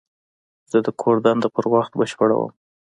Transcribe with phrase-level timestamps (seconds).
[0.71, 2.51] زه د کور دنده په وخت بشپړوم.